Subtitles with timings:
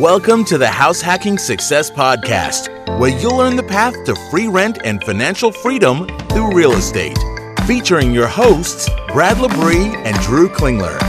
[0.00, 4.80] Welcome to the House Hacking Success Podcast, where you'll learn the path to free rent
[4.84, 7.18] and financial freedom through real estate.
[7.66, 11.00] Featuring your hosts, Brad Labrie and Drew Klingler.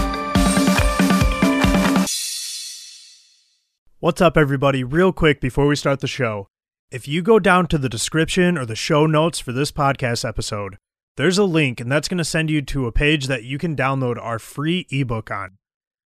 [3.99, 4.85] What's up, everybody?
[4.85, 6.47] Real quick before we start the show.
[6.89, 10.77] If you go down to the description or the show notes for this podcast episode,
[11.17, 13.75] there's a link, and that's going to send you to a page that you can
[13.75, 15.57] download our free ebook on.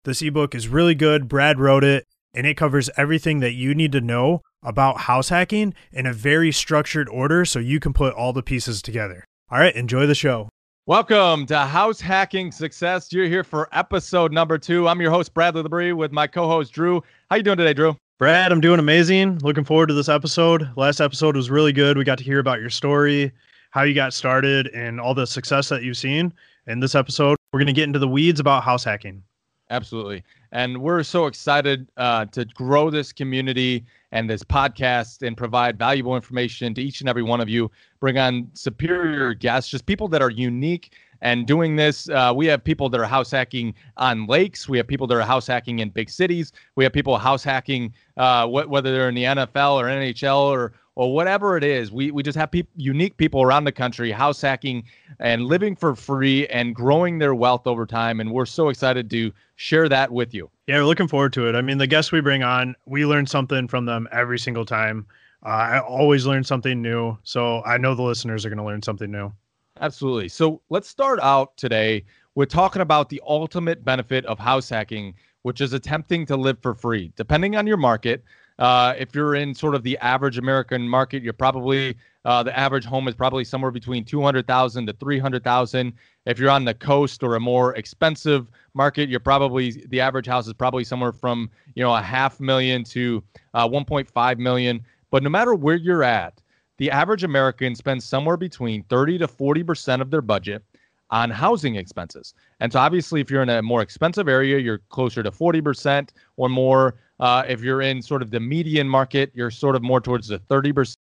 [0.05, 1.27] This ebook is really good.
[1.27, 5.74] Brad wrote it, and it covers everything that you need to know about house hacking
[5.92, 9.25] in a very structured order so you can put all the pieces together.
[9.51, 10.50] All right, enjoy the show.
[10.86, 13.14] Welcome to House Hacking Success.
[13.14, 14.87] You're here for episode number two.
[14.87, 17.04] I'm your host, Bradley Labrie, with my co-host Drew.
[17.29, 17.96] How you doing today, Drew?
[18.18, 19.39] Brad, I'm doing amazing.
[19.39, 20.68] Looking forward to this episode.
[20.75, 21.98] Last episode was really good.
[21.98, 23.32] We got to hear about your story,
[23.71, 26.34] how you got started, and all the success that you've seen.
[26.68, 29.23] In this episode, we're going to get into the weeds about house hacking.
[29.71, 30.23] Absolutely.
[30.51, 36.16] And we're so excited uh, to grow this community and this podcast and provide valuable
[36.16, 37.70] information to each and every one of you.
[38.00, 42.09] Bring on superior guests, just people that are unique and doing this.
[42.09, 44.67] Uh, we have people that are house hacking on lakes.
[44.67, 46.52] We have people that are house hacking in big cities.
[46.75, 50.73] We have people house hacking, uh, wh- whether they're in the NFL or NHL or
[51.00, 51.94] or whatever it is.
[51.94, 54.83] We we just have pe- unique people around the country house hacking
[55.22, 58.19] and living for free and growing their wealth over time.
[58.19, 60.52] And we're so excited to share that with you.
[60.67, 61.56] Yeah, we're looking forward to it.
[61.56, 65.08] I mean, the guests we bring on, we learn something from them every single time.
[65.45, 67.17] Uh, I always learn something new.
[67.23, 69.31] So I know the listeners are going to learn something new.
[69.80, 70.28] Absolutely.
[70.28, 72.03] So let's start out today
[72.36, 75.13] with talking about the ultimate benefit of house hacking,
[75.44, 77.13] which is attempting to live for free.
[77.16, 78.25] Depending on your market,
[78.60, 82.84] uh, if you're in sort of the average American market, you're probably uh, the average
[82.84, 85.94] home is probably somewhere between 200,000 to 300,000.
[86.26, 90.46] If you're on the coast or a more expensive market, you're probably the average house
[90.46, 94.82] is probably somewhere from you know a half million to uh, 1.5 million.
[95.10, 96.42] But no matter where you're at,
[96.78, 100.64] the average American spends somewhere between 30 to 40 percent of their budget
[101.12, 102.34] on housing expenses.
[102.59, 106.14] And so obviously, if you're in a more expensive area, you're closer to 40 percent
[106.38, 106.96] or more.
[107.20, 110.40] Uh, if you're in sort of the median market, you're sort of more towards the
[110.40, 110.96] 30%.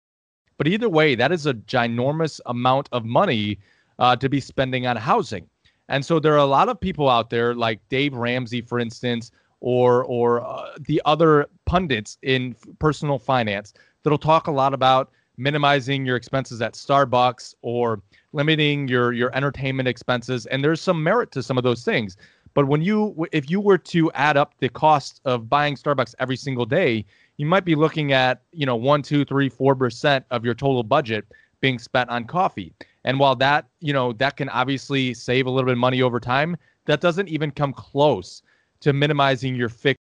[0.58, 3.60] But either way, that is a ginormous amount of money
[4.00, 5.50] uh, to be spending on housing.
[5.90, 9.32] And so there are a lot of people out there, like Dave Ramsey, for instance,
[9.60, 13.74] or or uh, the other pundits in personal finance,
[14.04, 18.02] that'll talk a lot about minimizing your expenses at Starbucks or
[18.34, 20.46] limiting your your entertainment expenses.
[20.48, 22.18] And there's some merit to some of those things.
[22.54, 26.38] But when you, if you were to add up the cost of buying Starbucks every
[26.38, 27.04] single day,
[27.36, 30.82] you might be looking at, you know, one, two, three, four percent of your total
[30.82, 31.26] budget
[31.60, 32.74] being spent on coffee.
[33.04, 36.20] And while that, you know, that can obviously save a little bit of money over
[36.20, 38.42] time, that doesn't even come close
[38.80, 40.00] to minimizing your fixed.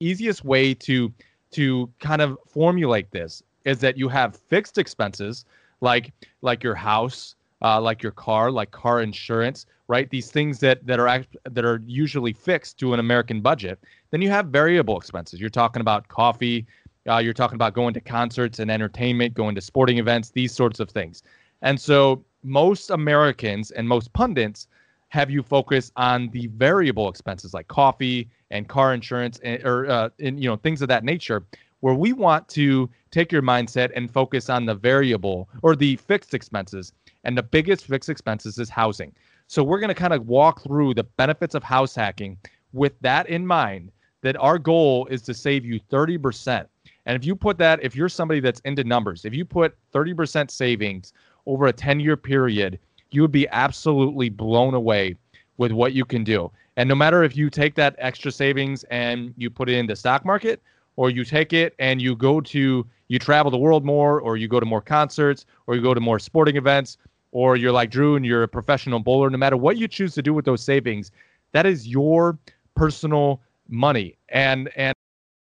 [0.00, 1.12] Easiest way to
[1.50, 5.44] to kind of formulate this is that you have fixed expenses
[5.80, 6.12] like
[6.42, 10.08] like your house, uh, like your car, like car insurance, right?
[10.10, 13.78] These things that that are that are usually fixed to an American budget.
[14.10, 15.40] Then you have variable expenses.
[15.40, 16.66] You're talking about coffee.
[17.08, 20.80] Uh, you're talking about going to concerts and entertainment, going to sporting events, these sorts
[20.80, 21.22] of things.
[21.62, 24.68] And so most Americans and most pundits
[25.08, 30.08] have you focus on the variable expenses like coffee and car insurance and, or uh,
[30.20, 31.44] and, you know things of that nature
[31.80, 36.34] where we want to take your mindset and focus on the variable or the fixed
[36.34, 36.92] expenses
[37.24, 39.12] and the biggest fixed expenses is housing
[39.50, 42.38] so we're going to kind of walk through the benefits of house hacking
[42.72, 43.90] with that in mind
[44.22, 46.66] that our goal is to save you 30%.
[47.06, 50.52] And if you put that, if you're somebody that's into numbers, if you put 30%
[50.52, 51.12] savings
[51.46, 52.78] over a 10 year period,
[53.10, 55.16] you would be absolutely blown away
[55.56, 56.48] with what you can do.
[56.76, 59.96] And no matter if you take that extra savings and you put it in the
[59.96, 60.62] stock market,
[61.00, 64.46] or you take it and you go to, you travel the world more, or you
[64.46, 66.98] go to more concerts, or you go to more sporting events,
[67.32, 70.20] or you're like Drew and you're a professional bowler, no matter what you choose to
[70.20, 71.10] do with those savings,
[71.52, 72.38] that is your
[72.76, 73.40] personal
[73.70, 74.18] money.
[74.28, 74.94] And and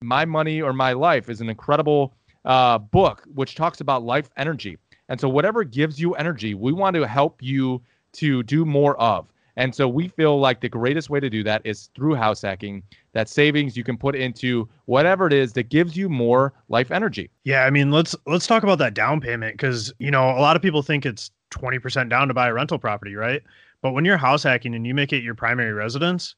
[0.02, 2.14] my money or my life is an incredible
[2.46, 4.78] uh, book which talks about life energy.
[5.10, 7.82] And so whatever gives you energy, we want to help you
[8.14, 9.31] to do more of.
[9.58, 12.84] And so we feel like the greatest way to do that is through house hacking.
[13.14, 17.30] That savings you can put into whatever it is that gives you more life energy.
[17.44, 20.56] Yeah, I mean, let's let's talk about that down payment cuz you know, a lot
[20.56, 23.42] of people think it's 20% down to buy a rental property, right?
[23.82, 26.36] But when you're house hacking and you make it your primary residence,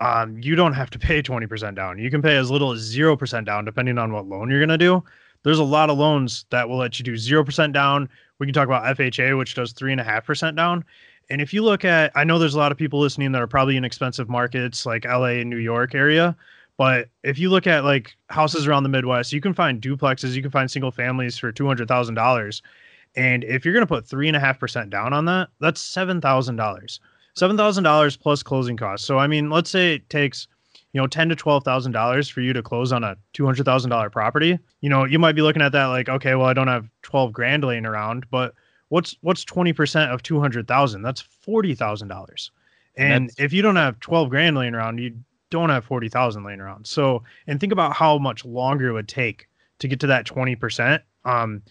[0.00, 1.98] um, you don't have to pay 20% down.
[1.98, 4.78] You can pay as little as 0% down, depending on what loan you're going to
[4.78, 5.02] do.
[5.44, 8.08] There's a lot of loans that will let you do 0% down.
[8.38, 10.84] We can talk about FHA, which does 3.5% down.
[11.30, 13.46] And if you look at, I know there's a lot of people listening that are
[13.46, 16.36] probably in expensive markets like LA and New York area,
[16.78, 20.42] But if you look at like houses around the Midwest, you can find duplexes, you
[20.42, 22.62] can find single families for two hundred thousand dollars.
[23.16, 26.20] And if you're gonna put three and a half percent down on that, that's seven
[26.20, 27.00] thousand dollars.
[27.34, 29.06] Seven thousand dollars plus closing costs.
[29.06, 30.48] So I mean, let's say it takes
[30.92, 33.64] you know ten to twelve thousand dollars for you to close on a two hundred
[33.64, 34.58] thousand dollar property.
[34.80, 37.32] You know, you might be looking at that like, okay, well, I don't have twelve
[37.32, 38.54] grand laying around, but
[38.88, 41.02] what's what's twenty percent of two hundred thousand?
[41.02, 42.50] That's forty thousand dollars.
[42.96, 45.16] And if you don't have twelve grand laying around, you
[45.50, 46.86] don't have forty thousand laying around.
[46.86, 49.48] So, and think about how much longer it would take
[49.78, 51.02] to get to that twenty percent.
[51.24, 51.62] Um,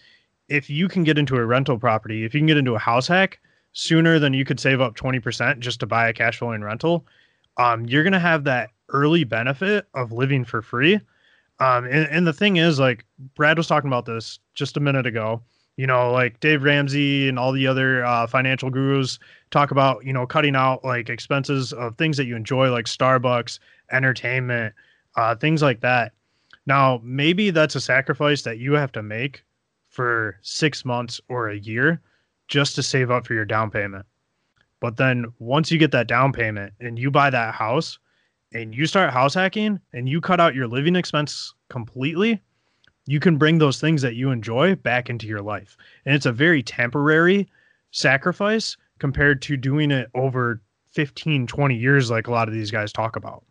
[0.48, 3.06] if you can get into a rental property, if you can get into a house
[3.06, 3.40] hack
[3.72, 7.06] sooner than you could save up twenty percent just to buy a cash flowing rental,
[7.58, 10.98] um, you're gonna have that early benefit of living for free.
[11.60, 13.04] Um, and, and the thing is, like
[13.34, 15.42] Brad was talking about this just a minute ago.
[15.78, 19.18] You know, like Dave Ramsey and all the other uh, financial gurus
[19.50, 23.58] talk about, you know, cutting out like expenses of things that you enjoy, like Starbucks,
[23.90, 24.74] entertainment,
[25.16, 26.12] uh, things like that.
[26.66, 29.44] Now, maybe that's a sacrifice that you have to make
[29.88, 32.02] for six months or a year
[32.48, 34.04] just to save up for your down payment.
[34.80, 37.98] But then once you get that down payment and you buy that house,
[38.52, 42.42] and you start house hacking and you cut out your living expense completely,
[43.08, 45.78] you can bring those things that you enjoy back into your life.
[46.04, 47.48] And it's a very temporary
[47.90, 50.60] sacrifice compared to doing it over
[50.92, 53.44] 15, 20 years, like a lot of these guys talk about.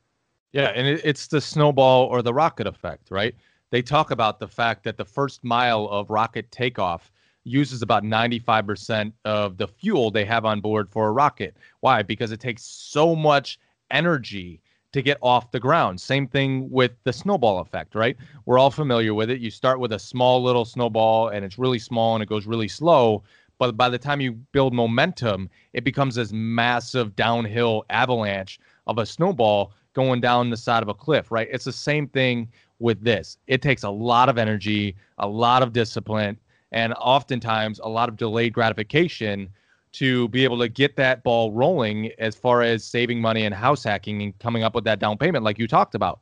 [0.51, 0.67] Yeah.
[0.75, 3.33] And it, it's the snowball or the rocket effect, right?
[3.71, 7.11] They talk about the fact that the first mile of rocket takeoff
[7.43, 11.57] uses about 95% of the fuel they have on board for a rocket.
[11.79, 12.03] Why?
[12.03, 13.59] Because it takes so much
[13.89, 14.61] energy
[14.93, 15.99] to get off the ground.
[15.99, 18.17] Same thing with the snowball effect, right?
[18.45, 19.39] We're all familiar with it.
[19.39, 22.67] You start with a small little snowball and it's really small and it goes really
[22.67, 23.23] slow.
[23.59, 29.05] But by the time you build momentum, it becomes this massive downhill avalanche of a
[29.05, 31.47] snowball going down the side of a cliff, right?
[31.51, 32.49] It's the same thing
[32.79, 33.37] with this.
[33.47, 36.37] It takes a lot of energy, a lot of discipline,
[36.71, 39.49] and oftentimes a lot of delayed gratification
[39.97, 43.83] to be able to get that ball rolling as far as saving money and house
[43.83, 46.19] hacking and coming up with that down payment like you talked about.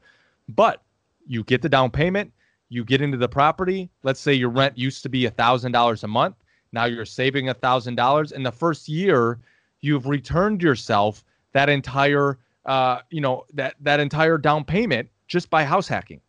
[0.50, 0.82] But
[1.28, 2.32] you get the down payment,
[2.70, 3.90] you get into the property.
[4.04, 6.36] Let's say your rent used to be a thousand dollars a month.
[6.72, 8.32] Now you're saving a thousand dollars.
[8.32, 9.40] In the first year,
[9.82, 11.24] you've returned yourself
[11.54, 16.20] that entire uh, you know, that that entire down payment just by house hacking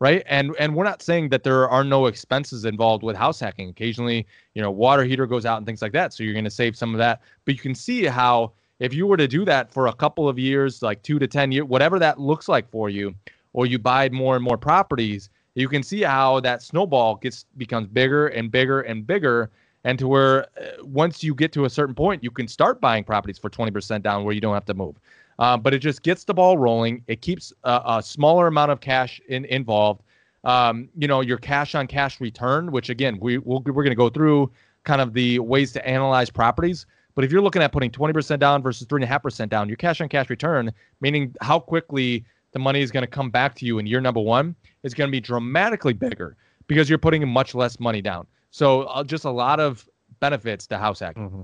[0.00, 0.22] right?
[0.26, 3.68] And and we're not saying that there are no expenses involved with house hacking.
[3.70, 6.50] Occasionally, you know, water heater goes out and things like that, so you're going to
[6.50, 7.20] save some of that.
[7.44, 10.38] But you can see how if you were to do that for a couple of
[10.38, 13.14] years, like 2 to 10 years, whatever that looks like for you,
[13.52, 17.88] or you buy more and more properties, you can see how that snowball gets becomes
[17.88, 19.50] bigger and bigger and bigger
[19.84, 23.04] and to where uh, once you get to a certain point, you can start buying
[23.04, 24.96] properties for 20% down where you don't have to move.
[25.38, 27.02] Uh, but it just gets the ball rolling.
[27.06, 30.02] It keeps a, a smaller amount of cash in, involved.
[30.44, 33.94] Um, you know, your cash on cash return, which again, we, we we're going to
[33.94, 34.50] go through
[34.84, 36.86] kind of the ways to analyze properties.
[37.14, 40.30] But if you're looking at putting 20% down versus 3.5% down, your cash on cash
[40.30, 44.00] return, meaning how quickly the money is going to come back to you in year
[44.00, 46.36] number one, is going to be dramatically bigger
[46.68, 48.26] because you're putting much less money down.
[48.50, 49.88] So uh, just a lot of
[50.20, 51.28] benefits to house hacking.
[51.28, 51.42] Mm-hmm.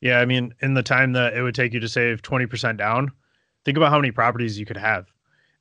[0.00, 3.10] Yeah, I mean, in the time that it would take you to save 20% down,
[3.64, 5.06] think about how many properties you could have.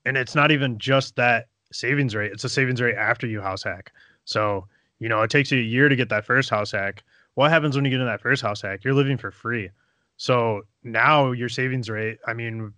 [0.06, 3.64] And it's not even just that savings rate, it's a savings rate after you house
[3.64, 3.92] hack.
[4.26, 4.68] So,
[5.00, 7.04] you know, it takes you a year to get that first house hack.
[7.34, 8.84] What happens when you get in that first house hack?
[8.84, 9.70] You're living for free.
[10.18, 12.74] So now your savings rate, I mean,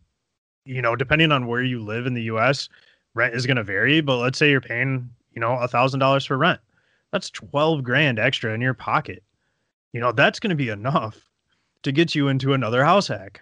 [0.66, 2.68] you know, depending on where you live in the US,
[3.13, 4.01] rent is going to vary.
[4.01, 6.60] But let's say you're paying, you know, a thousand dollars for rent.
[7.12, 9.24] That's 12 grand extra in your pocket.
[9.94, 11.29] You know, that's going to be enough
[11.84, 13.42] to get you into another house hack.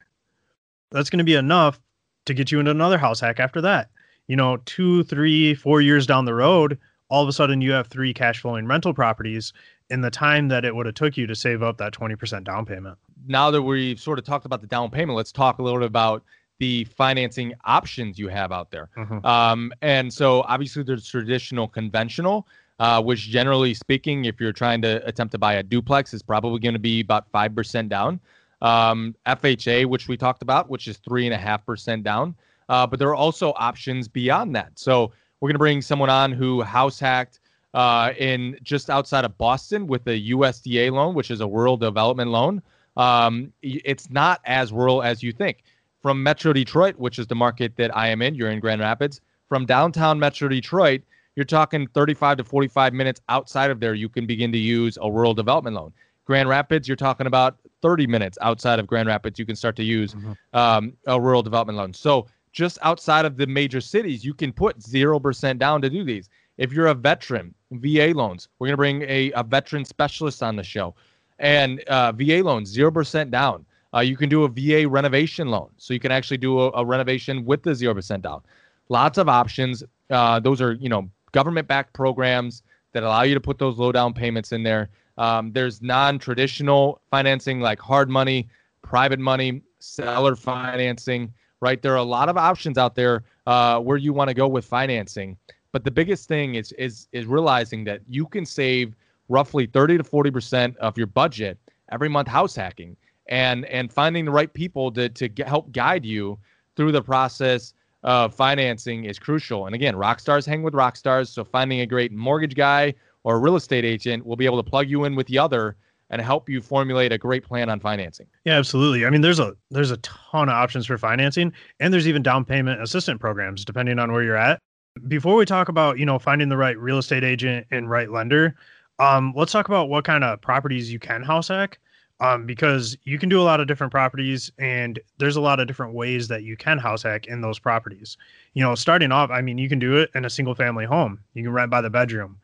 [0.91, 1.79] That's going to be enough
[2.25, 3.89] to get you into another house hack after that.
[4.27, 6.77] You know, two, three, four years down the road,
[7.09, 9.53] all of a sudden you have three cash flowing rental properties
[9.89, 12.65] in the time that it would have took you to save up that 20% down
[12.65, 12.97] payment.
[13.25, 15.87] Now that we've sort of talked about the down payment, let's talk a little bit
[15.87, 16.23] about
[16.59, 18.89] the financing options you have out there.
[18.97, 19.25] Mm-hmm.
[19.25, 22.47] Um, and so obviously there's traditional conventional,
[22.79, 26.59] uh, which generally speaking, if you're trying to attempt to buy a duplex, is probably
[26.59, 28.19] going to be about 5% down.
[28.61, 32.35] Um, FHA, which we talked about, which is 3.5% down.
[32.69, 34.71] Uh, but there are also options beyond that.
[34.75, 37.39] So we're going to bring someone on who house hacked
[37.73, 42.31] uh, in just outside of Boston with a USDA loan, which is a rural development
[42.31, 42.61] loan.
[42.95, 45.63] Um, it's not as rural as you think.
[46.01, 49.21] From Metro Detroit, which is the market that I am in, you're in Grand Rapids.
[49.47, 51.01] From downtown Metro Detroit,
[51.37, 55.09] you're talking 35 to 45 minutes outside of there, you can begin to use a
[55.09, 55.93] rural development loan.
[56.25, 59.83] Grand Rapids, you're talking about 30 minutes outside of Grand Rapids, you can start to
[59.83, 60.33] use mm-hmm.
[60.53, 61.93] um, a rural development loan.
[61.93, 66.27] So just outside of the major cities, you can put 0% down to do these.
[66.57, 70.55] If you're a veteran, VA loans, we're going to bring a, a veteran specialist on
[70.55, 70.95] the show.
[71.37, 73.63] And uh, VA loans, 0% down.
[73.93, 75.69] Uh, you can do a VA renovation loan.
[75.77, 78.41] So you can actually do a, a renovation with the 0% down.
[78.89, 79.83] Lots of options.
[80.09, 83.91] Uh, those are, you know, government backed programs that allow you to put those low
[83.91, 84.89] down payments in there.
[85.17, 88.47] Um, there's non traditional financing like hard money,
[88.81, 91.81] private money, seller financing, right?
[91.81, 94.65] There are a lot of options out there uh, where you want to go with
[94.65, 95.37] financing.
[95.71, 98.95] But the biggest thing is is is realizing that you can save
[99.29, 101.57] roughly 30 to 40 percent of your budget
[101.91, 102.95] every month house hacking
[103.27, 106.39] and and finding the right people to to get, help guide you
[106.75, 109.65] through the process of financing is crucial.
[109.65, 113.35] And again, rock stars hang with rock stars, so finding a great mortgage guy or
[113.35, 115.75] a real estate agent will be able to plug you in with the other
[116.09, 118.27] and help you formulate a great plan on financing.
[118.45, 119.05] Yeah, absolutely.
[119.05, 122.45] I mean, there's a there's a ton of options for financing, and there's even down
[122.45, 124.59] payment assistant programs depending on where you're at.
[125.07, 128.55] Before we talk about you know finding the right real estate agent and right lender,
[128.99, 131.79] um, let's talk about what kind of properties you can house hack.
[132.19, 135.67] Um, because you can do a lot of different properties, and there's a lot of
[135.67, 138.17] different ways that you can house hack in those properties.
[138.55, 141.19] You know, starting off, I mean, you can do it in a single family home.
[141.35, 142.39] You can rent by the bedroom.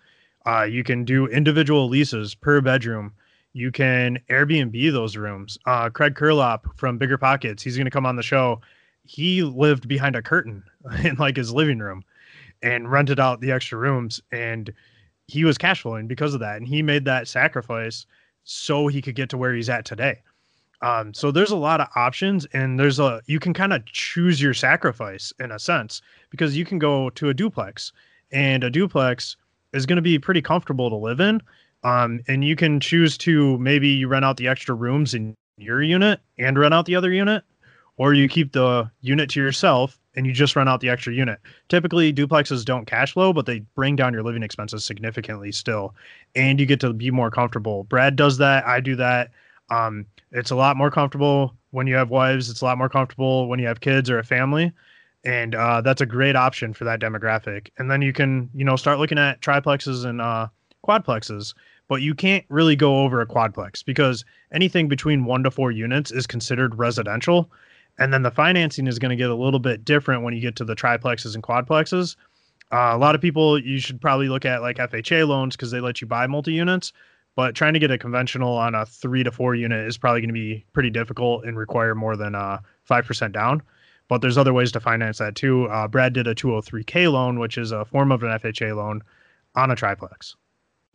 [0.45, 3.13] Uh, you can do individual leases per bedroom
[3.53, 5.57] you can Airbnb those rooms.
[5.65, 8.59] Uh, Craig Curelop from Bigger Pockets, he's going to come on the show.
[9.05, 10.63] He lived behind a curtain
[11.03, 12.03] in like his living room
[12.61, 14.73] and rented out the extra rooms, and
[15.27, 16.57] he was cash flowing because of that.
[16.57, 18.05] And he made that sacrifice
[18.43, 20.21] so he could get to where he's at today.
[20.81, 24.41] Um, so there's a lot of options, and there's a you can kind of choose
[24.41, 27.93] your sacrifice in a sense because you can go to a duplex,
[28.31, 29.37] and a duplex
[29.71, 31.41] is going to be pretty comfortable to live in
[31.83, 35.83] um, and you can choose to maybe you rent out the extra rooms in your
[35.83, 37.43] unit and rent out the other unit,
[37.97, 41.39] or you keep the unit to yourself and you just rent out the extra unit.
[41.69, 45.95] Typically, duplexes don't cash flow, but they bring down your living expenses significantly still,
[46.35, 47.83] and you get to be more comfortable.
[47.85, 48.65] Brad does that.
[48.65, 49.31] I do that.
[49.69, 52.49] Um, it's a lot more comfortable when you have wives.
[52.49, 54.71] It's a lot more comfortable when you have kids or a family,
[55.23, 57.69] and uh, that's a great option for that demographic.
[57.77, 60.47] And then you can, you know, start looking at triplexes and uh,
[60.87, 61.53] quadplexes
[61.87, 66.11] but you can't really go over a quadplex because anything between one to four units
[66.11, 67.51] is considered residential.
[67.99, 70.55] And then the financing is going to get a little bit different when you get
[70.57, 72.15] to the triplexes and quadplexes.
[72.71, 75.79] Uh, a lot of people, you should probably look at like FHA loans because they
[75.79, 76.91] let you buy multi units.
[77.35, 80.29] But trying to get a conventional on a three to four unit is probably going
[80.29, 82.59] to be pretty difficult and require more than uh,
[82.89, 83.61] 5% down.
[84.07, 85.65] But there's other ways to finance that too.
[85.65, 89.01] Uh, Brad did a 203K loan, which is a form of an FHA loan
[89.55, 90.35] on a triplex.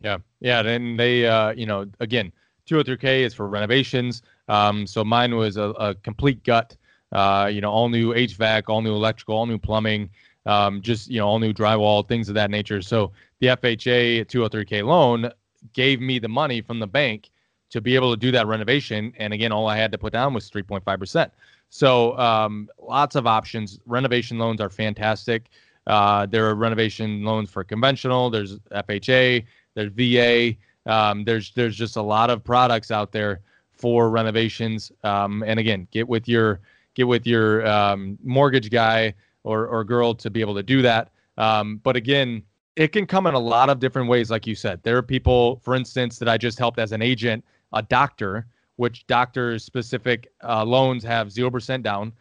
[0.01, 2.31] Yeah, yeah, and they, uh, you know, again,
[2.69, 4.21] 203k is for renovations.
[4.47, 6.77] Um, so mine was a, a complete gut.
[7.11, 10.09] Uh, you know, all new HVAC, all new electrical, all new plumbing,
[10.45, 12.81] um, just you know, all new drywall, things of that nature.
[12.81, 15.31] So the FHA 203k loan
[15.73, 17.29] gave me the money from the bank
[17.71, 19.13] to be able to do that renovation.
[19.17, 21.31] And again, all I had to put down was 3.5 percent.
[21.69, 23.79] So um, lots of options.
[23.85, 25.49] Renovation loans are fantastic.
[25.85, 28.29] Uh, there are renovation loans for conventional.
[28.29, 30.55] There's FHA there's VA.
[30.85, 34.91] Um, there's there's just a lot of products out there for renovations.
[35.03, 36.59] Um, and again, get with your
[36.95, 41.11] get with your um, mortgage guy or or girl to be able to do that.
[41.37, 42.43] Um, but again,
[42.75, 44.81] it can come in a lot of different ways, like you said.
[44.83, 47.43] There are people, for instance, that I just helped as an agent,
[47.73, 52.13] a doctor, which doctors specific uh, loans have zero percent down.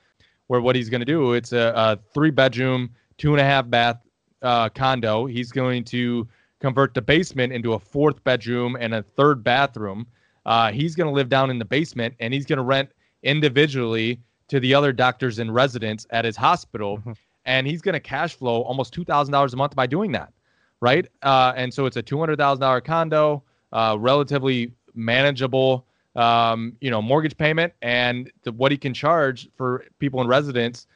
[0.48, 3.68] Where what he's going to do, it's a, a, three bedroom, two and a half
[3.68, 3.98] bath
[4.42, 5.26] uh, condo.
[5.26, 6.26] He's going to
[6.60, 10.06] convert the basement into a fourth bedroom and a third bathroom.
[10.46, 12.90] Uh, he's going to live down in the basement and he's going to rent
[13.22, 16.98] individually to the other doctors and residents at his hospital.
[16.98, 17.12] Mm-hmm.
[17.44, 20.32] And he's going to cash flow almost $2,000 a month by doing that.
[20.80, 21.06] Right.
[21.22, 27.72] Uh, and so it's a $200,000 condo, uh, relatively manageable, um, you know, mortgage payment
[27.82, 30.86] and the, what he can charge for people in residence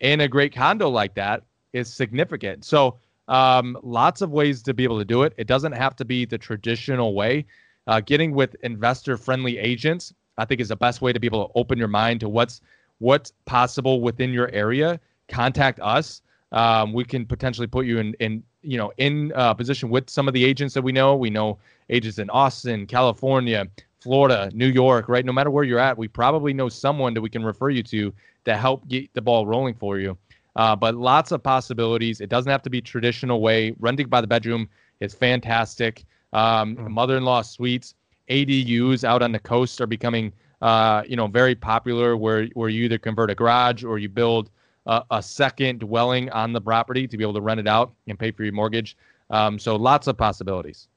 [0.00, 2.64] in a great condo like that is significant.
[2.64, 2.98] So,
[3.28, 5.32] um, lots of ways to be able to do it.
[5.36, 7.46] It doesn't have to be the traditional way.
[7.88, 11.52] Uh, getting with investor-friendly agents, I think, is the best way to be able to
[11.54, 12.60] open your mind to what's
[12.98, 15.00] what's possible within your area.
[15.28, 16.22] Contact us.
[16.52, 20.28] Um, we can potentially put you in in you know in uh, position with some
[20.28, 21.16] of the agents that we know.
[21.16, 21.58] We know
[21.90, 23.66] agents in Austin, California,
[24.00, 25.08] Florida, New York.
[25.08, 27.82] Right, no matter where you're at, we probably know someone that we can refer you
[27.84, 28.12] to
[28.44, 30.16] to help get the ball rolling for you.
[30.56, 32.20] Uh, but lots of possibilities.
[32.20, 33.74] It doesn't have to be traditional way.
[33.78, 34.68] Renting by the bedroom
[35.00, 36.04] is fantastic.
[36.32, 36.88] Um, mm.
[36.88, 37.94] Mother-in-law suites,
[38.30, 40.32] ADUs out on the coast are becoming,
[40.62, 42.16] uh, you know, very popular.
[42.16, 44.50] Where where you either convert a garage or you build
[44.86, 48.18] a, a, second dwelling on the property to be able to rent it out and
[48.18, 48.96] pay for your mortgage.
[49.30, 50.88] Um, so lots of possibilities.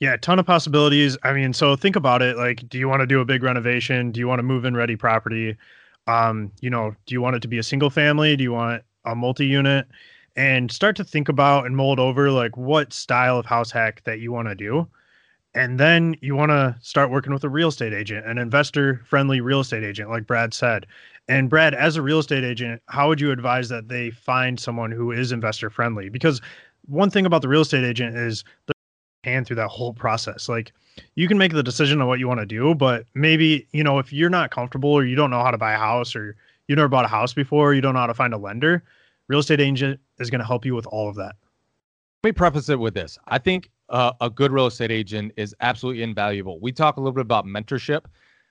[0.00, 1.18] Yeah, a ton of possibilities.
[1.24, 2.36] I mean, so think about it.
[2.36, 4.12] Like, do you want to do a big renovation?
[4.12, 5.56] Do you want to move in ready property?
[6.06, 8.36] Um, you know, do you want it to be a single family?
[8.36, 9.86] Do you want a multi-unit?
[10.36, 14.20] And start to think about and mold over like what style of house hack that
[14.20, 14.88] you want to do.
[15.58, 19.40] And then you want to start working with a real estate agent, an investor friendly
[19.40, 20.86] real estate agent, like Brad said.
[21.26, 24.92] And Brad, as a real estate agent, how would you advise that they find someone
[24.92, 26.10] who is investor friendly?
[26.10, 26.40] Because
[26.86, 30.48] one thing about the real estate agent is they're hand through that whole process.
[30.48, 30.72] Like
[31.16, 33.98] you can make the decision on what you want to do, but maybe, you know,
[33.98, 36.36] if you're not comfortable or you don't know how to buy a house or
[36.68, 38.84] you never bought a house before, you don't know how to find a lender,
[39.26, 41.34] real estate agent is going to help you with all of that.
[42.22, 43.18] Let me preface it with this.
[43.26, 46.60] I think uh, a good real estate agent is absolutely invaluable.
[46.60, 48.04] We talk a little bit about mentorship.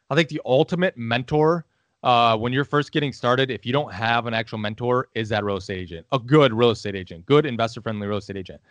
[0.10, 1.66] I think the ultimate mentor
[2.04, 5.44] uh, when you're first getting started, if you don't have an actual mentor, is that
[5.44, 8.62] real estate agent, a good real estate agent, good investor friendly real estate agent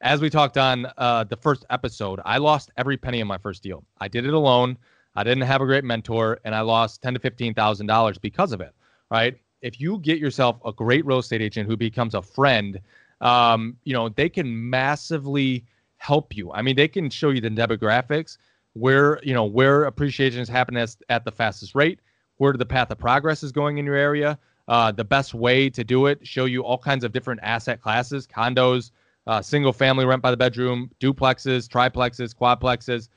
[0.00, 3.62] as we talked on uh, the first episode, I lost every penny in my first
[3.62, 3.84] deal.
[4.00, 4.76] I did it alone.
[5.14, 8.52] I didn't have a great mentor, and I lost ten to fifteen thousand dollars because
[8.52, 8.74] of it.
[9.10, 9.38] Right?
[9.62, 12.78] If you get yourself a great real estate agent who becomes a friend,
[13.20, 15.64] um, you know they can massively
[15.98, 16.52] help you.
[16.52, 18.38] I mean, they can show you the demographics,
[18.74, 22.00] where you know where appreciation is happening at, the fastest rate,
[22.36, 24.38] where the path of progress is going in your area,
[24.68, 28.26] uh, the best way to do it, show you all kinds of different asset classes,
[28.26, 28.90] condos
[29.26, 33.08] uh, single family rent by the bedroom, duplexes, triplexes, quadplexes,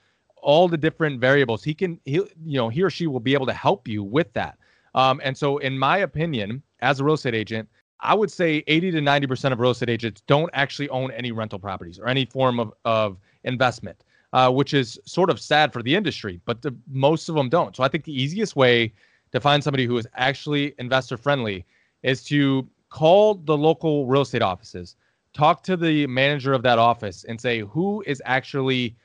[0.41, 1.63] all the different variables.
[1.63, 4.31] He can, he, you know, he or she will be able to help you with
[4.33, 4.57] that.
[4.95, 7.69] Um, and so, in my opinion, as a real estate agent,
[8.01, 11.60] I would say 80 to 90% of real estate agents don't actually own any rental
[11.60, 14.03] properties or any form of, of investment,
[14.34, 17.75] uh, which is sort of sad for the industry, but the, most of them don't.
[17.75, 18.94] So I think the easiest way
[19.32, 21.65] to find somebody who is actually investor friendly
[22.03, 24.96] is to call the local real estate offices
[25.34, 28.96] talk to the manager of that office and say who is actually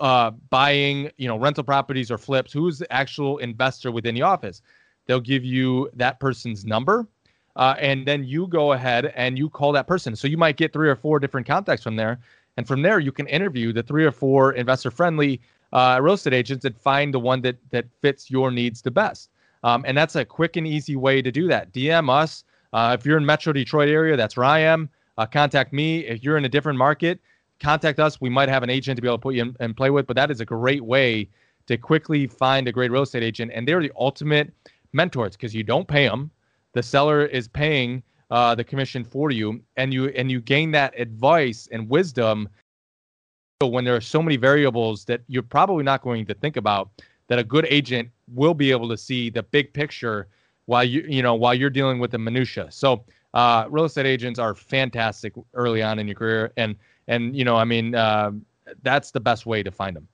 [0.00, 2.52] uh, buying, you know, rental properties or flips.
[2.52, 4.62] Who's the actual investor within the office?
[5.06, 7.06] They'll give you that person's number,
[7.56, 10.16] uh, and then you go ahead and you call that person.
[10.16, 12.18] So you might get three or four different contacts from there,
[12.56, 15.40] and from there you can interview the three or four investor-friendly
[15.72, 19.30] uh, real estate agents and find the one that that fits your needs the best.
[19.62, 21.72] Um, and that's a quick and easy way to do that.
[21.72, 24.16] DM us uh, if you're in Metro Detroit area.
[24.16, 24.88] That's where I am
[25.20, 26.00] uh, contact me.
[26.06, 27.20] If you're in a different market,
[27.60, 28.22] contact us.
[28.22, 30.06] We might have an agent to be able to put you in and play with,
[30.06, 31.28] but that is a great way
[31.66, 33.52] to quickly find a great real estate agent.
[33.54, 34.50] And they're the ultimate
[34.94, 36.30] mentors because you don't pay them.
[36.72, 40.98] The seller is paying uh, the commission for you, and you and you gain that
[40.98, 42.48] advice and wisdom.
[43.62, 46.90] So when there are so many variables that you're probably not going to think about,
[47.28, 50.28] that a good agent will be able to see the big picture
[50.66, 52.68] while you you know while you're dealing with the minutia.
[52.70, 53.04] So
[53.34, 56.76] uh, real estate agents are fantastic early on in your career, and
[57.08, 58.32] and you know, I mean, uh,
[58.82, 60.08] that's the best way to find them.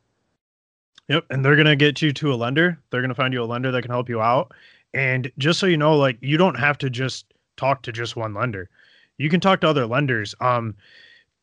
[1.08, 2.78] Yep, and they're gonna get you to a lender.
[2.90, 4.52] They're gonna find you a lender that can help you out.
[4.96, 7.26] And just so you know, like you don't have to just
[7.58, 8.70] talk to just one lender.
[9.18, 10.34] You can talk to other lenders.
[10.40, 10.74] Um,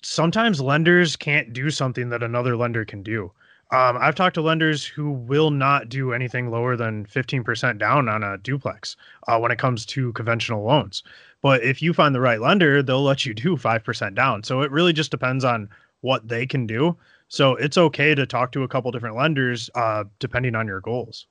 [0.01, 3.31] sometimes lenders can't do something that another lender can do.
[3.69, 8.23] Um, I've talked to lenders who will not do anything lower than 15% down on
[8.23, 8.95] a duplex
[9.27, 11.03] uh, when it comes to conventional loans.
[11.43, 14.41] But if you find the right lender, they'll let you do 5% down.
[14.41, 15.69] So it really just depends on
[16.01, 16.97] what they can do.
[17.27, 21.27] So it's okay to talk to a couple different lenders uh, depending on your goals.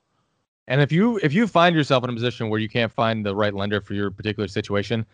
[0.67, 3.35] And if you if you find yourself in a position where you can't find the
[3.35, 5.05] right lender for your particular situation,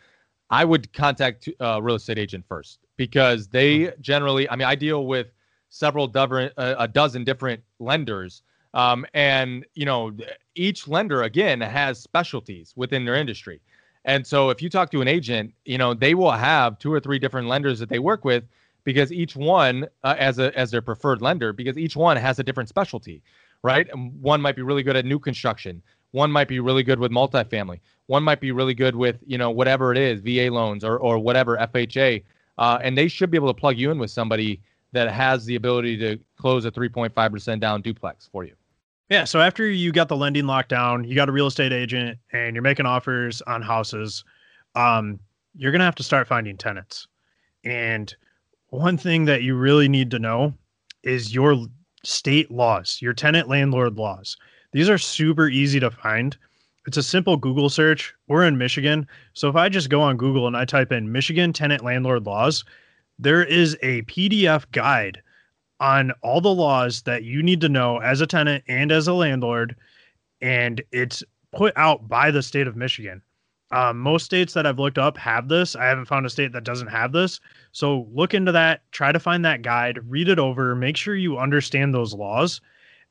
[0.50, 4.02] I would contact a uh, real estate agent first because they mm-hmm.
[4.02, 5.28] generally, I mean, I deal with
[5.70, 10.12] several dozen, uh, a dozen different lenders, um, and you know,
[10.56, 13.62] each lender again has specialties within their industry.
[14.06, 17.00] And so if you talk to an agent, you know, they will have two or
[17.00, 18.44] three different lenders that they work with
[18.84, 22.44] because each one uh, as a as their preferred lender because each one has a
[22.44, 23.22] different specialty,
[23.64, 23.88] right?
[23.92, 27.12] And one might be really good at new construction, one might be really good with
[27.12, 30.98] multifamily, one might be really good with, you know, whatever it is, VA loans or
[30.98, 32.24] or whatever FHA.
[32.58, 35.56] Uh, and they should be able to plug you in with somebody that has the
[35.56, 38.54] ability to close a 3.5% down duplex for you.
[39.10, 39.24] Yeah.
[39.24, 42.56] So after you got the lending locked down, you got a real estate agent, and
[42.56, 44.24] you're making offers on houses.
[44.76, 45.20] Um,
[45.56, 47.08] you're gonna have to start finding tenants.
[47.64, 48.16] And
[48.68, 50.54] one thing that you really need to know
[51.04, 51.66] is your
[52.04, 54.38] state laws, your tenant landlord laws.
[54.72, 56.38] These are super easy to find.
[56.86, 58.14] It's a simple Google search.
[58.28, 59.08] We're in Michigan.
[59.34, 62.64] So if I just go on Google and I type in Michigan tenant landlord laws,
[63.18, 65.22] there is a PDF guide
[65.80, 69.14] on all the laws that you need to know as a tenant and as a
[69.14, 69.76] landlord
[70.42, 73.22] and it's put out by the state of Michigan
[73.72, 75.76] Um, most states that I've looked up have this.
[75.76, 77.40] I haven't found a state that doesn't have this.
[77.72, 78.82] So look into that.
[78.92, 82.62] Try to find that guide, read it over, make sure you understand those laws.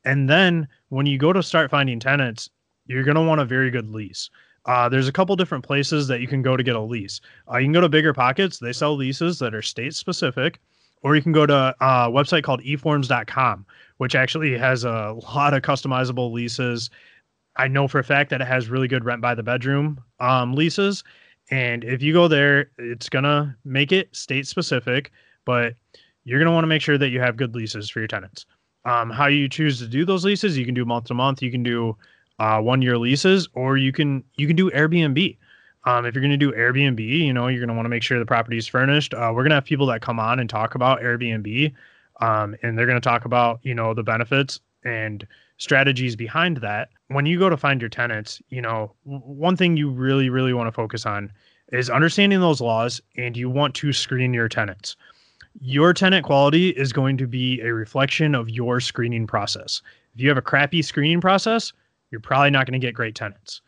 [0.05, 2.51] And then when you go to start finding tenants,
[2.87, 4.31] you're going to want a very good lease.
[4.64, 7.21] Uh, there's a couple different places that you can go to get a lease.
[7.51, 8.59] Uh, you can go to Bigger Pockets.
[8.59, 10.61] They sell leases that are state specific,
[11.03, 13.64] or you can go to a website called eforms.com,
[13.99, 16.90] which actually has a lot of customizable leases.
[17.59, 20.55] I know for a fact that it has really good rent by the bedroom um,
[20.55, 21.05] leases.
[21.51, 25.11] And if you go there, it's going to make it state specific,
[25.44, 25.75] but
[26.25, 28.47] you're going to want to make sure that you have good leases for your tenants.
[28.85, 31.51] Um, how you choose to do those leases, you can do month to month, you
[31.51, 31.97] can do
[32.38, 35.37] uh, one year leases, or you can you can do Airbnb.
[35.85, 38.03] Um, if you're going to do Airbnb, you know you're going to want to make
[38.03, 39.14] sure the property is furnished.
[39.14, 41.73] Uh, we're going to have people that come on and talk about Airbnb,
[42.21, 45.27] um, and they're going to talk about you know the benefits and
[45.59, 46.88] strategies behind that.
[47.09, 50.68] When you go to find your tenants, you know, one thing you really, really want
[50.68, 51.31] to focus on
[51.73, 54.97] is understanding those laws and you want to screen your tenants.
[55.61, 59.83] Your tenant quality is going to be a reflection of your screening process.
[60.14, 61.73] If you have a crappy screening process,
[62.11, 63.61] you're probably not going to get great tenants.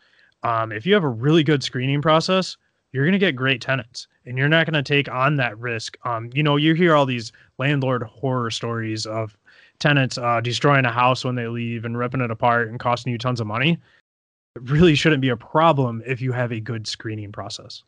[0.42, 2.57] Um, if you have a really good screening process,
[2.92, 5.96] you're going to get great tenants and you're not going to take on that risk.
[6.05, 9.37] Um, you know, you hear all these landlord horror stories of
[9.80, 13.18] tenants uh, destroying a house when they leave and ripping it apart and costing you
[13.18, 13.78] tons of money.
[14.56, 17.82] It really shouldn't be a problem if you have a good screening process.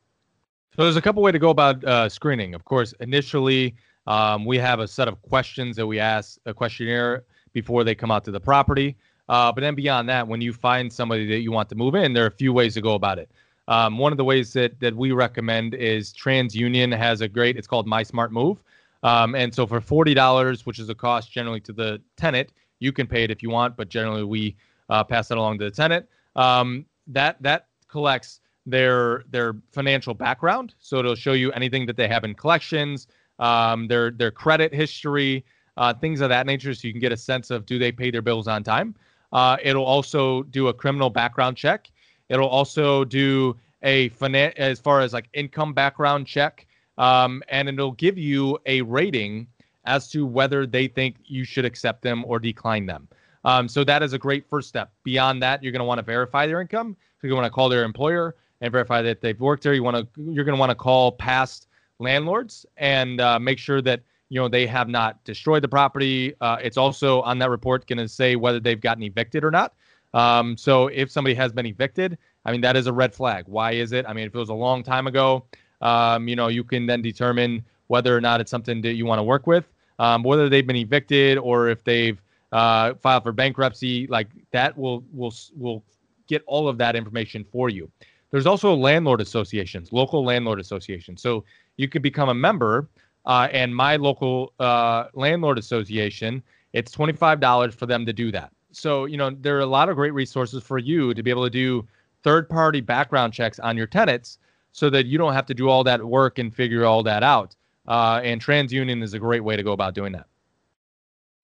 [0.75, 2.55] So there's a couple way to go about uh, screening.
[2.55, 3.75] Of course, initially
[4.07, 8.11] um, we have a set of questions that we ask a questionnaire before they come
[8.11, 8.97] out to the property.
[9.29, 12.13] Uh, but then beyond that, when you find somebody that you want to move in,
[12.13, 13.31] there are a few ways to go about it.
[13.69, 17.57] Um, one of the ways that that we recommend is TransUnion has a great.
[17.57, 18.59] It's called My Smart Move.
[19.03, 22.93] Um, and so for forty dollars, which is a cost generally to the tenant, you
[22.93, 24.57] can pay it if you want, but generally we
[24.89, 26.07] uh, pass that along to the tenant.
[26.37, 32.09] Um, that that collects their their financial background, so it'll show you anything that they
[32.09, 35.45] have in collections, um, their their credit history,
[35.77, 38.11] uh, things of that nature, so you can get a sense of do they pay
[38.11, 38.95] their bills on time.
[39.33, 41.91] Uh, it'll also do a criminal background check.
[42.29, 46.67] It'll also do a finan- as far as like income background check
[46.99, 49.47] um, and it'll give you a rating
[49.85, 53.09] as to whether they think you should accept them or decline them.
[53.45, 54.93] Um, so that is a great first step.
[55.03, 56.97] Beyond that, you're going to want to verify their income.
[57.21, 59.75] So you're going to want to call their employer and verify that they've worked there.
[59.75, 61.67] You want to you're going to want to call past
[61.99, 66.35] landlords and uh, make sure that you know they have not destroyed the property.
[66.41, 69.75] Uh, it's also on that report going to say whether they've gotten evicted or not.
[70.15, 73.45] Um, so if somebody has been evicted, I mean that is a red flag.
[73.47, 74.07] Why is it?
[74.09, 75.45] I mean if it was a long time ago,
[75.83, 79.19] um, you know, you can then determine whether or not it's something that you want
[79.19, 79.67] to work with,
[79.99, 82.21] um, whether they've been evicted or if they've
[82.53, 84.07] uh, filed for bankruptcy.
[84.07, 85.85] Like that will will will
[86.27, 87.91] get all of that information for you.
[88.31, 91.21] There's also landlord associations, local landlord associations.
[91.21, 91.45] So
[91.77, 92.89] you could become a member.
[93.25, 96.43] Uh, and my local uh, landlord association,
[96.73, 98.51] it's $25 for them to do that.
[98.73, 101.45] So, you know, there are a lot of great resources for you to be able
[101.45, 101.87] to do
[102.25, 104.39] third party background checks on your tenants
[104.73, 107.55] so that you don't have to do all that work and figure all that out.
[107.87, 110.27] Uh, and TransUnion is a great way to go about doing that.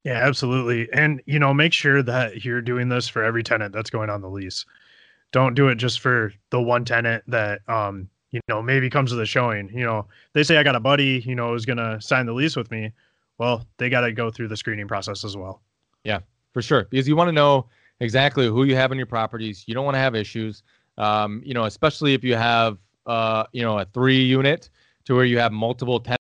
[0.05, 0.89] Yeah, absolutely.
[0.93, 4.23] And you know, make sure that you're doing this for every tenant that's going on
[4.23, 4.65] the lease.
[5.33, 9.17] Don't do it just for the one tenant that um, you know, maybe comes to
[9.17, 9.71] the showing.
[9.73, 12.57] You know, they say I got a buddy, you know, who's gonna sign the lease
[12.57, 12.93] with me.
[13.39, 15.63] Well, they gotta go through the screening process as well.
[16.05, 16.21] Yeah,
[16.53, 16.87] for sure.
[16.91, 17.67] Because you want to know
[18.01, 19.65] exactly who you have in your properties.
[19.67, 20.63] You don't want to have issues.
[20.97, 22.79] Um, you know, especially if you have
[23.09, 24.71] uh, you know, a three unit
[25.07, 26.23] to where you have multiple tenants.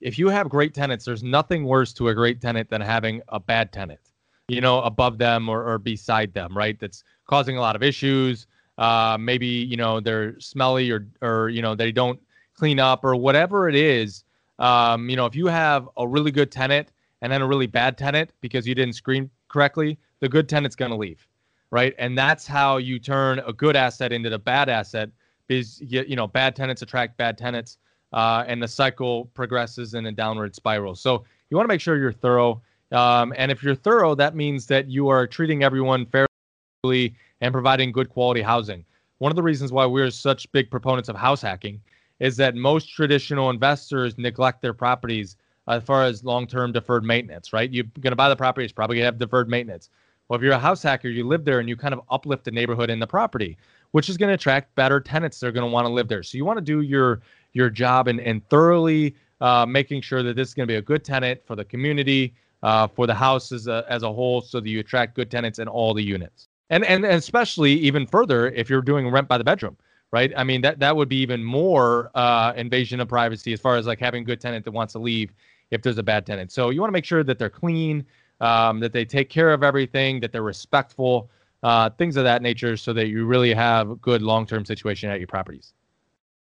[0.00, 3.40] If you have great tenants, there's nothing worse to a great tenant than having a
[3.40, 4.00] bad tenant,
[4.48, 6.78] you know, above them or, or beside them, right?
[6.78, 8.46] That's causing a lot of issues.
[8.76, 12.20] Uh, maybe, you know, they're smelly or, or, you know, they don't
[12.54, 14.24] clean up or whatever it is.
[14.58, 17.96] Um, you know, if you have a really good tenant and then a really bad
[17.96, 21.26] tenant because you didn't screen correctly, the good tenant's going to leave,
[21.70, 21.94] right?
[21.98, 25.10] And that's how you turn a good asset into the bad asset
[25.48, 27.78] because you know bad tenants attract bad tenants,
[28.12, 30.94] uh, and the cycle progresses in a downward spiral.
[30.94, 34.66] So you want to make sure you're thorough, um, and if you're thorough, that means
[34.66, 38.84] that you are treating everyone fairly and providing good quality housing.
[39.18, 41.80] One of the reasons why we're such big proponents of house hacking
[42.20, 47.52] is that most traditional investors neglect their properties as far as long-term deferred maintenance.
[47.52, 47.70] Right?
[47.72, 49.88] You're going to buy the property; it's probably going to have deferred maintenance.
[50.28, 52.50] Well, if you're a house hacker, you live there and you kind of uplift the
[52.50, 53.56] neighborhood and the property
[53.92, 56.22] which is going to attract better tenants that are going to want to live there.
[56.22, 57.20] So you want to do your
[57.52, 60.82] your job and, and thoroughly uh, making sure that this is going to be a
[60.82, 64.60] good tenant for the community, uh, for the house as a, as a whole, so
[64.60, 66.48] that you attract good tenants in all the units.
[66.70, 69.76] And, and and especially even further if you're doing rent by the bedroom,
[70.12, 70.32] right?
[70.36, 73.86] I mean, that that would be even more uh, invasion of privacy as far as
[73.86, 75.32] like having a good tenant that wants to leave
[75.70, 76.52] if there's a bad tenant.
[76.52, 78.04] So you want to make sure that they're clean,
[78.40, 81.30] um, that they take care of everything, that they're respectful,
[81.62, 85.28] uh, things of that nature, so that you really have good long-term situation at your
[85.28, 85.72] properties.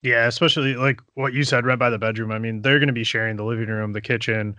[0.02, 2.32] Yeah, especially like what you said, right by the bedroom.
[2.32, 4.56] I mean, they're going to be sharing the living room, the kitchen.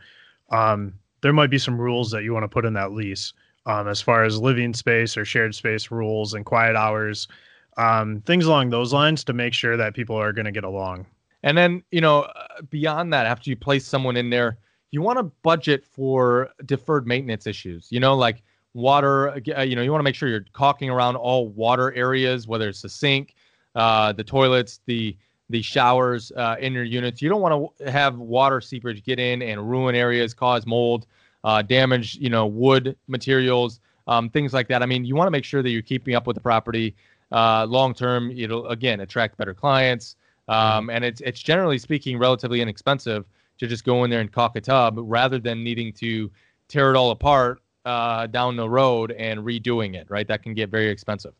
[0.51, 3.33] Um, there might be some rules that you want to put in that lease
[3.67, 7.29] um, as far as living space or shared space rules and quiet hours,
[7.77, 11.07] um, things along those lines to make sure that people are going to get along.
[11.43, 14.59] And then, you know, uh, beyond that, after you place someone in there,
[14.91, 17.89] you want to budget for deferred maintenance issues.
[17.91, 18.43] You know, like
[18.75, 19.31] water.
[19.31, 22.69] Uh, you know, you want to make sure you're caulking around all water areas, whether
[22.69, 23.35] it's the sink,
[23.75, 25.17] uh, the toilets, the
[25.51, 27.23] the showers uh, in your units.
[27.23, 31.07] You don't want to have water seepage get in and ruin areas, cause mold,
[31.45, 34.83] uh, damage, you know, wood materials, um, things like that.
[34.83, 36.95] I mean, you want to make sure that you're keeping up with the property
[37.33, 38.33] uh, long term.
[38.37, 40.17] It'll again attract better clients,
[40.49, 43.25] um, and it's it's generally speaking relatively inexpensive
[43.59, 46.31] to just go in there and caulk a tub rather than needing to
[46.67, 50.07] tear it all apart uh, down the road and redoing it.
[50.11, 51.35] Right, that can get very expensive.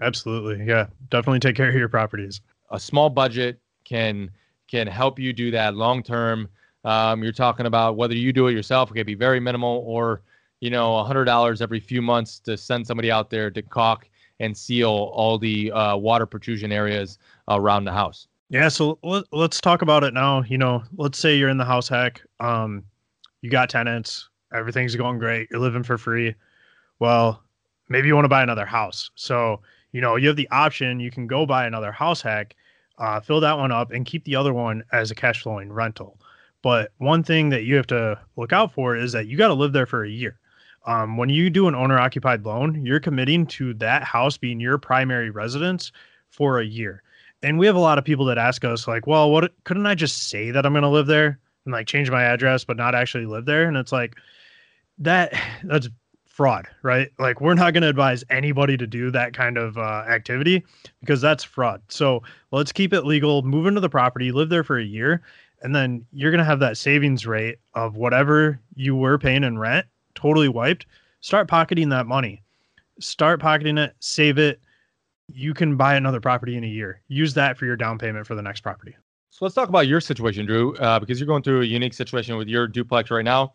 [0.00, 2.40] Absolutely, yeah, definitely take care of your properties.
[2.70, 4.30] A small budget can
[4.68, 6.48] can help you do that long term.
[6.84, 10.22] Um, you're talking about whether you do it yourself, it could be very minimal, or
[10.60, 14.08] you know, $100 every few months to send somebody out there to caulk
[14.40, 18.26] and seal all the uh, water protrusion areas around the house.
[18.48, 20.42] Yeah, so let, us talk about it now.
[20.42, 22.84] You know, let's say you're in the house hack, um,
[23.42, 26.34] you got tenants, everything's going great, you're living for free.
[26.98, 27.42] Well,
[27.88, 29.10] maybe you want to buy another house.
[29.14, 29.60] So,
[29.92, 32.54] you know, you have the option, you can go buy another house hack,
[32.98, 36.18] uh, fill that one up, and keep the other one as a cash flowing rental.
[36.62, 39.54] But one thing that you have to look out for is that you got to
[39.54, 40.38] live there for a year.
[40.86, 44.78] Um, when you do an owner occupied loan, you're committing to that house being your
[44.78, 45.92] primary residence
[46.28, 47.02] for a year.
[47.42, 49.94] And we have a lot of people that ask us, like, well, what couldn't I
[49.94, 52.94] just say that I'm going to live there and like change my address, but not
[52.94, 53.66] actually live there?
[53.66, 54.16] And it's like,
[55.00, 55.32] that
[55.64, 55.88] that's
[56.26, 57.10] fraud, right?
[57.18, 60.64] Like, we're not going to advise anybody to do that kind of uh, activity
[61.00, 61.82] because that's fraud.
[61.88, 65.22] So let's keep it legal, move into the property, live there for a year,
[65.62, 69.58] and then you're going to have that savings rate of whatever you were paying in
[69.58, 70.86] rent totally wiped,
[71.20, 72.42] start pocketing that money.
[73.00, 74.60] Start pocketing it, save it.
[75.32, 77.02] You can buy another property in a year.
[77.08, 78.96] Use that for your down payment for the next property.
[79.30, 82.36] So let's talk about your situation, Drew, uh, because you're going through a unique situation
[82.36, 83.52] with your duplex right now.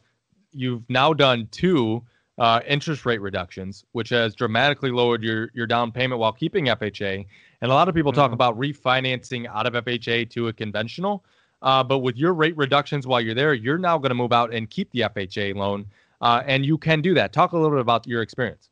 [0.56, 2.04] You've now done two
[2.38, 7.26] uh, interest rate reductions, which has dramatically lowered your your down payment while keeping FHA.
[7.62, 8.22] And a lot of people mm-hmm.
[8.22, 11.24] talk about refinancing out of FHA to a conventional.
[11.62, 14.54] Uh, but with your rate reductions while you're there, you're now going to move out
[14.54, 15.86] and keep the FHA loan
[16.22, 17.34] uh, and you can do that.
[17.34, 18.70] Talk a little bit about your experience.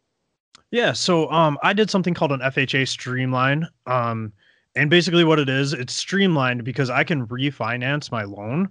[0.71, 3.67] Yeah, so um, I did something called an FHA streamline.
[3.85, 4.33] Um,
[4.75, 8.69] and basically, what it is, it's streamlined because I can refinance my loan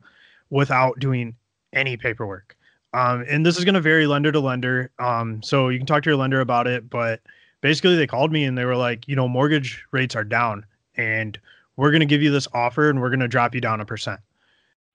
[0.50, 1.36] without doing
[1.72, 2.56] any paperwork.
[2.94, 4.90] Um, and this is going to vary lender to lender.
[4.98, 6.90] Um, so you can talk to your lender about it.
[6.90, 7.20] But
[7.60, 11.38] basically, they called me and they were like, you know, mortgage rates are down, and
[11.76, 13.84] we're going to give you this offer, and we're going to drop you down a
[13.84, 14.20] percent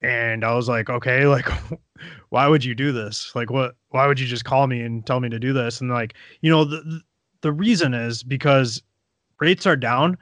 [0.01, 1.47] and I was like, okay, like,
[2.29, 3.31] why would you do this?
[3.35, 3.75] Like, what?
[3.89, 5.81] Why would you just call me and tell me to do this?
[5.81, 7.01] And like, you know, the
[7.41, 8.81] the reason is because
[9.39, 10.17] rates are down,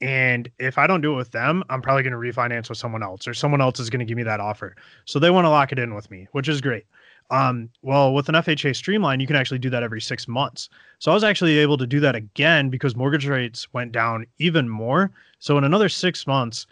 [0.00, 3.02] and if I don't do it with them, I'm probably going to refinance with someone
[3.02, 4.76] else, or someone else is going to give me that offer.
[5.04, 6.84] So they want to lock it in with me, which is great.
[7.30, 10.70] Um, well, with an FHA streamline, you can actually do that every six months.
[10.98, 14.68] So I was actually able to do that again because mortgage rates went down even
[14.68, 15.10] more.
[15.38, 16.66] So in another six months,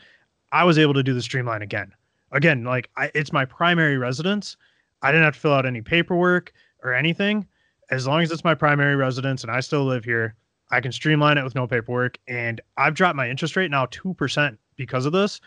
[0.52, 1.92] I was able to do the streamline again
[2.32, 4.56] again, like I, it's my primary residence.
[5.02, 7.46] I didn't have to fill out any paperwork or anything.
[7.90, 10.34] As long as it's my primary residence and I still live here,
[10.70, 12.18] I can streamline it with no paperwork.
[12.26, 15.40] And I've dropped my interest rate now 2% because of this.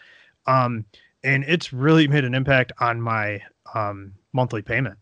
[0.47, 0.85] Um,
[1.23, 3.41] and it's really made an impact on my
[3.73, 4.97] um, monthly payment.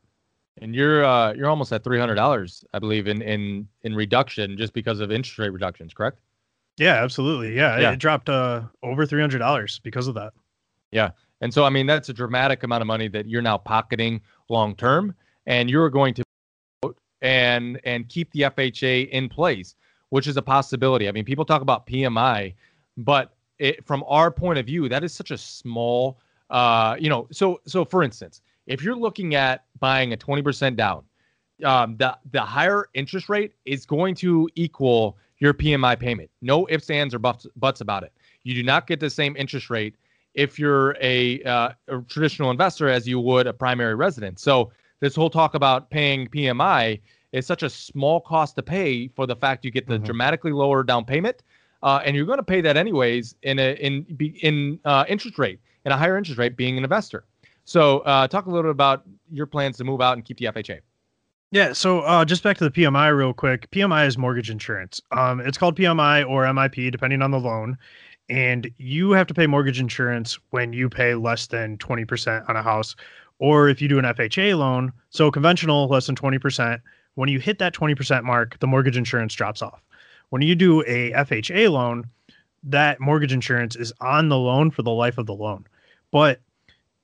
[0.60, 4.58] And you're uh, you're almost at three hundred dollars, I believe, in in in reduction
[4.58, 6.20] just because of interest rate reductions, correct?
[6.78, 7.56] Yeah, absolutely.
[7.56, 7.92] Yeah, yeah.
[7.92, 10.34] it dropped uh, over three hundred dollars because of that.
[10.92, 11.12] Yeah,
[11.42, 14.76] and so, I mean, that's a dramatic amount of money that you're now pocketing long
[14.76, 15.14] term,
[15.46, 16.24] and you're going to
[17.22, 19.76] and and keep the FHA in place,
[20.10, 21.08] which is a possibility.
[21.08, 22.54] I mean, people talk about PMI,
[22.98, 27.28] but it, from our point of view, that is such a small, uh, you know.
[27.32, 31.04] So so for instance, if you're looking at buying a 20% down,
[31.64, 36.30] um, the the higher interest rate is going to equal your PMI payment.
[36.42, 38.14] No ifs, ands, or buts, buts about it.
[38.44, 39.96] You do not get the same interest rate
[40.36, 44.40] if you're a, uh, a traditional investor as you would a primary resident.
[44.40, 47.00] So this whole talk about paying PMI
[47.32, 50.04] is such a small cost to pay for the fact you get the mm-hmm.
[50.04, 51.42] dramatically lower down payment
[51.84, 54.06] uh, and you're going to pay that anyways in a in
[54.42, 57.26] in uh, interest rate in a higher interest rate being an investor.
[57.68, 60.46] So uh, talk a little bit about your plans to move out and keep the
[60.46, 60.80] FHA.
[61.52, 63.70] Yeah, so uh, just back to the PMI real quick.
[63.72, 65.02] PMI is mortgage insurance.
[65.12, 67.78] Um, it's called PMI or MIP depending on the loan,
[68.30, 72.56] and you have to pay mortgage insurance when you pay less than twenty percent on
[72.56, 72.96] a house,
[73.40, 74.94] or if you do an FHA loan.
[75.10, 76.82] So conventional less than twenty percent.
[77.16, 79.82] When you hit that twenty percent mark, the mortgage insurance drops off.
[80.30, 82.06] When you do a FHA loan,
[82.64, 85.66] that mortgage insurance is on the loan for the life of the loan.
[86.12, 86.40] But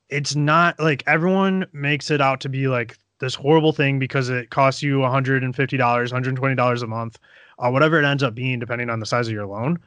[0.08, 4.50] it's not like everyone makes it out to be like this horrible thing because it
[4.50, 7.18] costs you $150, $120 a month,
[7.58, 9.78] uh, whatever it ends up being, depending on the size of your loan.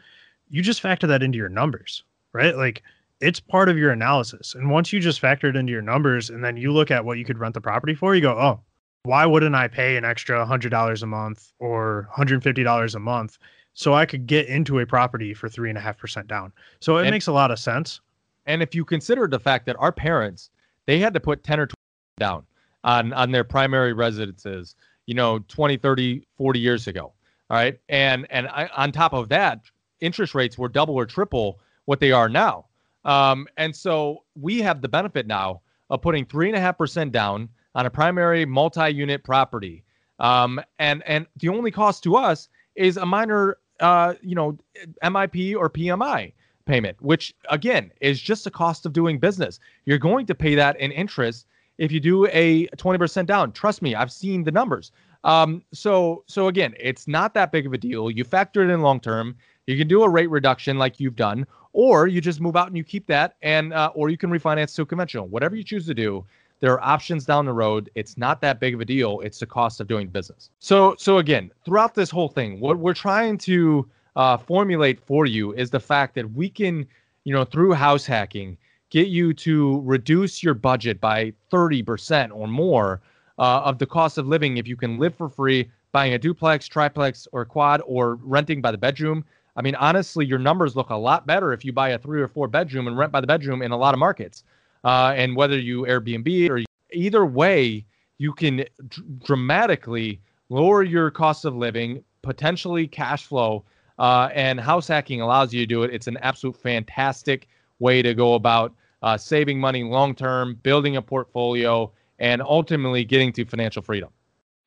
[0.50, 2.04] You just factor that into your numbers,
[2.34, 2.56] right?
[2.56, 2.82] Like
[3.20, 4.56] it's part of your analysis.
[4.56, 7.18] And once you just factor it into your numbers and then you look at what
[7.18, 8.60] you could rent the property for, you go, oh,
[9.04, 13.38] why wouldn't I pay an extra $100 a month or $150 a month
[13.74, 16.52] so I could get into a property for three and a half percent down?
[16.80, 18.02] So it and, makes a lot of sense.
[18.48, 20.50] And if you consider the fact that our parents,
[20.86, 21.76] they had to put 10 or 20
[22.18, 22.44] down
[22.84, 27.14] on, on their primary residences, you know, 20, 30, 40 years ago.
[27.50, 27.80] All right.
[27.90, 29.62] And, and I, on top of that,
[30.00, 32.66] interest rates were double or triple what they are now.
[33.06, 37.12] Um, and so we have the benefit now of putting three and a half percent
[37.12, 39.84] down on a primary multi-unit property.
[40.20, 44.58] Um, and and the only cost to us is a minor, uh, you know,
[45.04, 46.34] MIP or PMI
[46.68, 49.60] payment, which again is just a cost of doing business.
[49.86, 53.52] You're going to pay that in interest if you do a 20% down.
[53.52, 54.92] Trust me, I've seen the numbers.
[55.24, 58.12] Um, so so again, it's not that big of a deal.
[58.12, 59.36] You factor it in long term.
[59.66, 62.78] You can do a rate reduction like you've done, or you just move out and
[62.78, 65.28] you keep that, and uh, or you can refinance to conventional.
[65.28, 66.24] Whatever you choose to do,
[66.60, 67.90] there are options down the road.
[67.96, 69.20] It's not that big of a deal.
[69.22, 70.50] It's the cost of doing business.
[70.60, 75.54] So, so again, throughout this whole thing, what we're trying to uh, formulate for you
[75.54, 76.86] is the fact that we can,
[77.24, 78.58] you know, through house hacking,
[78.90, 83.02] get you to reduce your budget by 30% or more
[83.38, 86.68] uh, of the cost of living if you can live for free buying a duplex,
[86.68, 89.24] triplex, or quad, or renting by the bedroom.
[89.56, 92.28] I mean, honestly, your numbers look a lot better if you buy a three or
[92.28, 94.44] four bedroom and rent by the bedroom in a lot of markets
[94.84, 97.86] uh, and whether you Airbnb or either way,
[98.18, 103.64] you can dr- dramatically lower your cost of living, potentially cash flow,
[104.00, 105.94] uh, and house hacking allows you to do it.
[105.94, 107.48] It's an absolute fantastic
[107.80, 113.32] way to go about uh, saving money long term, building a portfolio, and ultimately getting
[113.34, 114.10] to financial freedom.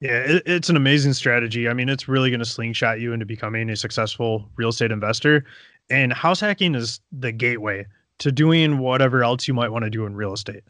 [0.00, 1.68] Yeah, it, it's an amazing strategy.
[1.68, 5.44] I mean, it's really going to slingshot you into becoming a successful real estate investor.
[5.90, 7.86] And house hacking is the gateway
[8.18, 10.62] to doing whatever else you might want to do in real estate.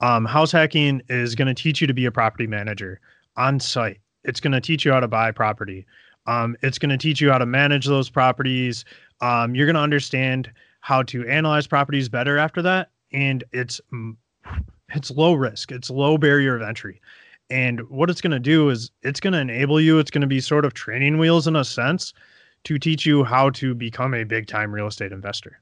[0.00, 3.00] Um, house hacking is going to teach you to be a property manager
[3.36, 3.98] on site.
[4.24, 5.86] It's going to teach you how to buy property.
[6.28, 8.84] Um, it's going to teach you how to manage those properties.
[9.22, 14.14] Um, you're going to understand how to analyze properties better after that, and it's mm,
[14.94, 15.72] it's low risk.
[15.72, 17.00] It's low barrier of entry.
[17.50, 19.98] And what it's going to do is it's going to enable you.
[19.98, 22.12] It's going to be sort of training wheels in a sense
[22.64, 25.60] to teach you how to become a big time real estate investor.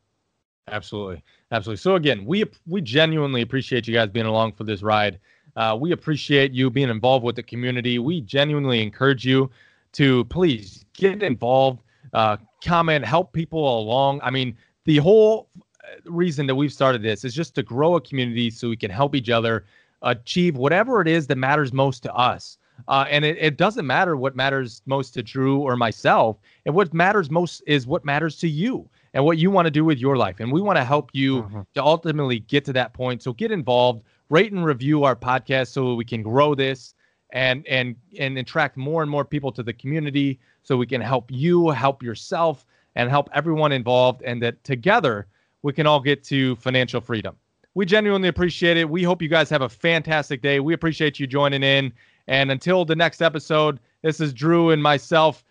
[0.68, 1.78] Absolutely, absolutely.
[1.78, 5.20] So again, we we genuinely appreciate you guys being along for this ride.
[5.54, 8.00] Uh, we appreciate you being involved with the community.
[8.00, 9.48] We genuinely encourage you
[9.96, 11.82] to please get involved,
[12.12, 14.20] uh, comment, help people along.
[14.22, 18.00] I mean, the whole uh, reason that we've started this is just to grow a
[18.00, 19.64] community so we can help each other
[20.02, 22.58] achieve whatever it is that matters most to us.
[22.88, 26.36] Uh, and it, it doesn't matter what matters most to Drew or myself.
[26.66, 29.84] And what matters most is what matters to you and what you want to do
[29.84, 30.40] with your life.
[30.40, 31.60] And we want to help you mm-hmm.
[31.74, 33.22] to ultimately get to that point.
[33.22, 36.94] So get involved, rate and review our podcast so we can grow this
[37.30, 41.30] and and and attract more and more people to the community so we can help
[41.30, 45.26] you, help yourself, and help everyone involved, and that together
[45.62, 47.36] we can all get to financial freedom.
[47.74, 48.88] We genuinely appreciate it.
[48.88, 50.60] We hope you guys have a fantastic day.
[50.60, 51.92] We appreciate you joining in.
[52.26, 55.44] And until the next episode, this is Drew and myself.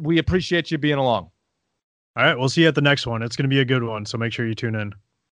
[0.00, 1.30] We appreciate you being along.
[2.16, 2.38] All right.
[2.38, 3.22] We'll see you at the next one.
[3.22, 4.04] It's going to be a good one.
[4.04, 4.92] So make sure you tune in.